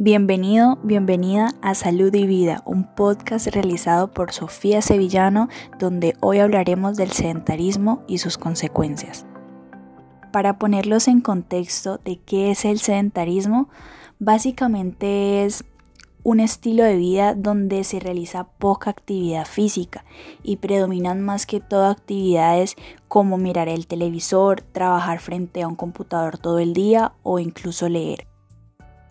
Bienvenido, 0.00 0.78
bienvenida 0.84 1.50
a 1.60 1.74
Salud 1.74 2.14
y 2.14 2.24
Vida, 2.24 2.62
un 2.64 2.84
podcast 2.84 3.48
realizado 3.48 4.12
por 4.12 4.30
Sofía 4.30 4.80
Sevillano, 4.80 5.48
donde 5.80 6.14
hoy 6.20 6.38
hablaremos 6.38 6.96
del 6.96 7.10
sedentarismo 7.10 8.04
y 8.06 8.18
sus 8.18 8.38
consecuencias. 8.38 9.26
Para 10.32 10.56
ponerlos 10.56 11.08
en 11.08 11.20
contexto 11.20 11.98
de 11.98 12.20
qué 12.20 12.52
es 12.52 12.64
el 12.64 12.78
sedentarismo, 12.78 13.70
básicamente 14.20 15.44
es 15.44 15.64
un 16.22 16.38
estilo 16.38 16.84
de 16.84 16.94
vida 16.94 17.34
donde 17.34 17.82
se 17.82 17.98
realiza 17.98 18.44
poca 18.44 18.90
actividad 18.90 19.46
física 19.46 20.04
y 20.44 20.58
predominan 20.58 21.22
más 21.22 21.44
que 21.44 21.58
todo 21.58 21.86
actividades 21.86 22.76
como 23.08 23.36
mirar 23.36 23.68
el 23.68 23.88
televisor, 23.88 24.60
trabajar 24.62 25.18
frente 25.18 25.62
a 25.62 25.66
un 25.66 25.74
computador 25.74 26.38
todo 26.38 26.60
el 26.60 26.72
día 26.72 27.14
o 27.24 27.40
incluso 27.40 27.88
leer. 27.88 28.28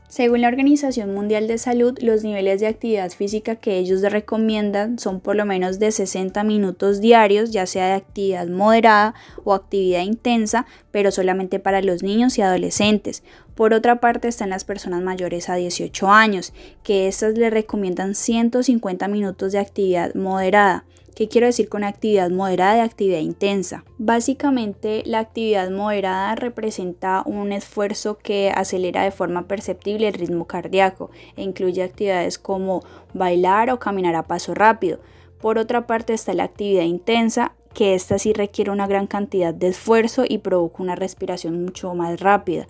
Según 0.09 0.39
la 0.39 0.47
Organización 0.47 1.13
Mundial 1.13 1.49
de 1.49 1.57
Salud, 1.57 1.97
los 2.01 2.23
niveles 2.23 2.61
de 2.61 2.67
actividad 2.67 3.11
física 3.11 3.57
que 3.57 3.77
ellos 3.77 4.01
recomiendan 4.03 4.99
son 4.99 5.19
por 5.19 5.35
lo 5.35 5.45
menos 5.45 5.79
de 5.79 5.91
60 5.91 6.45
minutos 6.45 7.01
diarios, 7.01 7.51
ya 7.51 7.65
sea 7.65 7.87
de 7.87 7.93
actividad 7.93 8.47
moderada 8.47 9.15
o 9.43 9.53
actividad 9.53 10.03
intensa, 10.03 10.65
pero 10.91 11.11
solamente 11.11 11.59
para 11.59 11.81
los 11.81 12.03
niños 12.03 12.37
y 12.37 12.41
adolescentes. 12.41 13.21
Por 13.53 13.73
otra 13.73 13.99
parte 13.99 14.29
están 14.29 14.49
las 14.49 14.63
personas 14.63 15.01
mayores 15.01 15.49
a 15.49 15.55
18 15.55 16.09
años, 16.09 16.53
que 16.83 17.09
estas 17.09 17.37
le 17.37 17.49
recomiendan 17.49 18.15
150 18.15 19.09
minutos 19.09 19.51
de 19.51 19.59
actividad 19.59 20.15
moderada. 20.15 20.85
¿Qué 21.17 21.27
quiero 21.27 21.47
decir 21.47 21.67
con 21.67 21.83
actividad 21.83 22.29
moderada 22.29 22.77
y 22.77 22.81
actividad 22.81 23.17
intensa? 23.17 23.83
Básicamente 23.97 25.01
la 25.03 25.17
actividad 25.17 25.71
moderada 25.71 26.35
representa 26.35 27.23
un 27.25 27.53
esfuerzo 27.53 28.19
que 28.19 28.51
acelera 28.53 29.01
de 29.01 29.09
forma 29.09 29.47
perceptible 29.47 30.09
el 30.09 30.13
ritmo 30.13 30.45
cardíaco 30.45 31.09
e 31.35 31.41
incluye 31.41 31.81
actividades 31.81 32.37
como 32.37 32.83
bailar 33.15 33.71
o 33.71 33.79
caminar 33.79 34.13
a 34.13 34.27
paso 34.27 34.53
rápido. 34.53 34.99
Por 35.41 35.57
otra 35.57 35.87
parte 35.87 36.13
está 36.13 36.35
la 36.35 36.43
actividad 36.43 36.83
intensa, 36.83 37.53
que 37.73 37.95
esta 37.95 38.19
sí 38.19 38.31
requiere 38.33 38.69
una 38.69 38.85
gran 38.85 39.07
cantidad 39.07 39.55
de 39.55 39.69
esfuerzo 39.69 40.23
y 40.27 40.37
provoca 40.37 40.83
una 40.83 40.95
respiración 40.95 41.63
mucho 41.63 41.95
más 41.95 42.19
rápida. 42.19 42.67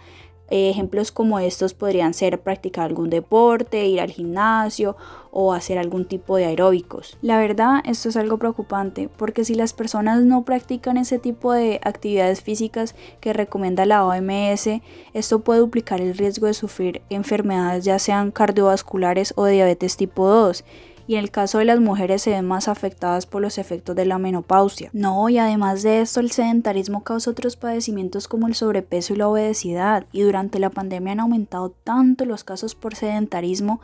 Ejemplos 0.50 1.12
como 1.12 1.40
estos 1.40 1.74
podrían 1.74 2.14
ser 2.14 2.40
practicar 2.40 2.86
algún 2.86 3.10
deporte, 3.10 3.86
ir 3.86 4.00
al 4.00 4.12
gimnasio 4.12 4.96
o 5.32 5.54
hacer 5.54 5.78
algún 5.78 6.06
tipo 6.06 6.38
de 6.38 6.46
aeróbicos. 6.46 7.18
La 7.22 7.38
verdad, 7.38 7.82
esto 7.86 8.10
es 8.10 8.18
algo 8.18 8.38
preocupante 8.38 9.10
porque 9.18 9.46
si 9.46 9.56
las 9.56 9.74
personas 9.74 10.24
no 10.24 10.46
practican 10.46 10.98
ese 10.98 11.20
tipo 11.20 11.54
de 11.54 11.80
actividades 11.84 12.42
físicas 12.42 12.96
que 13.20 13.34
recomienda 13.34 13.86
la 13.86 14.06
OMS, 14.06 14.82
esto 15.14 15.40
puede 15.40 15.60
duplicar 15.60 16.02
el 16.02 16.18
riesgo 16.18 16.48
de 16.48 16.54
sufrir 16.54 17.02
enfermedades 17.10 17.86
ya 17.86 18.00
sean 18.00 18.32
cardiovasculares 18.32 19.34
o 19.36 19.46
diabetes 19.46 19.98
tipo 19.98 20.28
2 20.28 20.64
y 21.08 21.16
en 21.16 21.20
el 21.20 21.32
caso 21.32 21.58
de 21.58 21.66
las 21.66 21.80
mujeres 21.80 22.22
se 22.22 22.32
ven 22.32 22.46
más 22.46 22.68
afectadas 22.68 23.26
por 23.26 23.42
los 23.42 23.58
efectos 23.58 23.96
de 23.96 24.06
la 24.06 24.20
menopausia. 24.20 24.90
No, 24.94 25.30
y 25.30 25.38
además 25.38 25.82
de 25.84 26.02
esto 26.02 26.20
el 26.20 26.32
sedentarismo 26.32 27.04
causa 27.04 27.32
otros 27.32 27.56
padecimientos 27.56 28.28
como 28.28 28.48
el 28.48 28.56
sobrepeso 28.56 29.14
y 29.14 29.18
la 29.18 29.30
obesidad 29.30 30.06
y 30.12 30.22
durante 30.22 30.60
la 30.60 30.70
pandemia 30.70 31.14
han 31.14 31.22
aumentado 31.22 31.70
tanto 31.84 32.26
los 32.26 32.44
casos 32.44 32.76
por 32.76 32.96
sedentarismo 32.96 33.80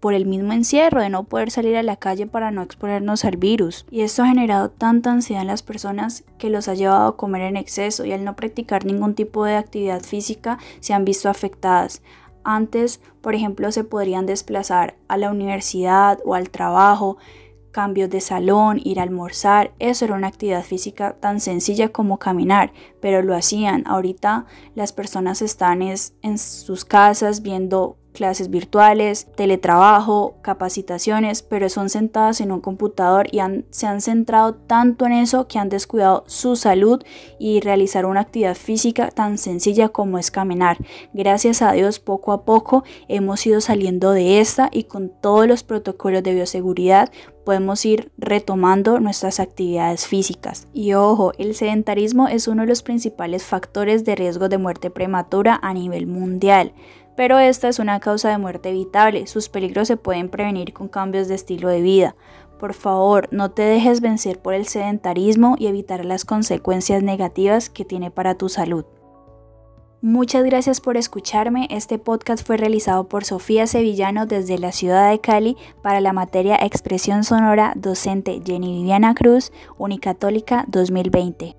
por 0.00 0.14
el 0.14 0.26
mismo 0.26 0.52
encierro 0.52 1.00
de 1.00 1.10
no 1.10 1.24
poder 1.24 1.50
salir 1.50 1.76
a 1.76 1.82
la 1.82 1.96
calle 1.96 2.26
para 2.26 2.50
no 2.50 2.62
exponernos 2.62 3.24
al 3.24 3.36
virus. 3.36 3.84
Y 3.90 4.02
esto 4.02 4.22
ha 4.22 4.28
generado 4.28 4.70
tanta 4.70 5.10
ansiedad 5.10 5.42
en 5.42 5.48
las 5.48 5.62
personas 5.62 6.24
que 6.38 6.50
los 6.50 6.68
ha 6.68 6.74
llevado 6.74 7.08
a 7.08 7.16
comer 7.16 7.42
en 7.42 7.56
exceso 7.56 8.04
y 8.04 8.12
al 8.12 8.24
no 8.24 8.36
practicar 8.36 8.84
ningún 8.84 9.14
tipo 9.14 9.44
de 9.44 9.56
actividad 9.56 10.02
física 10.02 10.58
se 10.80 10.94
han 10.94 11.04
visto 11.04 11.28
afectadas. 11.28 12.02
Antes, 12.50 13.02
por 13.20 13.34
ejemplo, 13.34 13.70
se 13.72 13.84
podrían 13.84 14.24
desplazar 14.24 14.96
a 15.06 15.18
la 15.18 15.30
universidad 15.30 16.18
o 16.24 16.34
al 16.34 16.48
trabajo, 16.48 17.18
cambios 17.72 18.08
de 18.08 18.22
salón, 18.22 18.80
ir 18.82 19.00
a 19.00 19.02
almorzar, 19.02 19.74
eso 19.78 20.06
era 20.06 20.14
una 20.14 20.28
actividad 20.28 20.64
física 20.64 21.14
tan 21.20 21.40
sencilla 21.40 21.90
como 21.90 22.18
caminar, 22.18 22.72
pero 23.02 23.20
lo 23.20 23.36
hacían. 23.36 23.84
Ahorita 23.86 24.46
las 24.74 24.94
personas 24.94 25.42
están 25.42 25.82
en 25.82 26.38
sus 26.38 26.86
casas 26.86 27.42
viendo 27.42 27.98
clases 28.18 28.50
virtuales, 28.50 29.28
teletrabajo, 29.36 30.34
capacitaciones, 30.42 31.42
pero 31.42 31.68
son 31.68 31.88
sentadas 31.88 32.40
en 32.40 32.50
un 32.50 32.60
computador 32.60 33.28
y 33.30 33.38
se 33.70 33.86
han 33.86 34.00
centrado 34.00 34.56
tanto 34.56 35.06
en 35.06 35.12
eso 35.12 35.46
que 35.46 35.60
han 35.60 35.68
descuidado 35.68 36.24
su 36.26 36.56
salud 36.56 37.00
y 37.38 37.60
realizar 37.60 38.06
una 38.06 38.22
actividad 38.22 38.56
física 38.56 39.12
tan 39.12 39.38
sencilla 39.38 39.90
como 39.90 40.18
es 40.18 40.32
caminar. 40.32 40.78
Gracias 41.12 41.62
a 41.62 41.70
Dios, 41.70 42.00
poco 42.00 42.32
a 42.32 42.44
poco 42.44 42.82
hemos 43.06 43.46
ido 43.46 43.60
saliendo 43.60 44.10
de 44.10 44.40
esta 44.40 44.68
y 44.72 44.84
con 44.84 45.10
todos 45.10 45.46
los 45.46 45.62
protocolos 45.62 46.24
de 46.24 46.34
bioseguridad 46.34 47.12
podemos 47.44 47.86
ir 47.86 48.10
retomando 48.18 48.98
nuestras 48.98 49.38
actividades 49.38 50.06
físicas. 50.06 50.66
Y 50.74 50.94
ojo, 50.94 51.32
el 51.38 51.54
sedentarismo 51.54 52.26
es 52.26 52.48
uno 52.48 52.62
de 52.62 52.68
los 52.68 52.82
principales 52.82 53.44
factores 53.44 54.04
de 54.04 54.16
riesgo 54.16 54.48
de 54.48 54.58
muerte 54.58 54.90
prematura 54.90 55.58
a 55.62 55.72
nivel 55.72 56.08
mundial 56.08 56.74
pero 57.18 57.40
esta 57.40 57.66
es 57.66 57.80
una 57.80 57.98
causa 57.98 58.28
de 58.28 58.38
muerte 58.38 58.68
evitable. 58.68 59.26
Sus 59.26 59.48
peligros 59.48 59.88
se 59.88 59.96
pueden 59.96 60.28
prevenir 60.28 60.72
con 60.72 60.86
cambios 60.86 61.26
de 61.26 61.34
estilo 61.34 61.68
de 61.68 61.82
vida. 61.82 62.14
Por 62.60 62.74
favor, 62.74 63.28
no 63.32 63.50
te 63.50 63.62
dejes 63.62 64.00
vencer 64.00 64.38
por 64.38 64.54
el 64.54 64.66
sedentarismo 64.66 65.56
y 65.58 65.66
evitar 65.66 66.04
las 66.04 66.24
consecuencias 66.24 67.02
negativas 67.02 67.70
que 67.70 67.84
tiene 67.84 68.12
para 68.12 68.36
tu 68.36 68.48
salud. 68.48 68.84
Muchas 70.00 70.44
gracias 70.44 70.80
por 70.80 70.96
escucharme. 70.96 71.66
Este 71.72 71.98
podcast 71.98 72.46
fue 72.46 72.56
realizado 72.56 73.08
por 73.08 73.24
Sofía 73.24 73.66
Sevillano 73.66 74.26
desde 74.26 74.56
la 74.56 74.70
ciudad 74.70 75.10
de 75.10 75.20
Cali 75.20 75.56
para 75.82 76.00
la 76.00 76.12
materia 76.12 76.54
Expresión 76.54 77.24
Sonora 77.24 77.72
docente 77.74 78.40
Jenny 78.46 78.78
Viviana 78.78 79.16
Cruz, 79.16 79.50
Unicatólica 79.76 80.66
2020. 80.68 81.57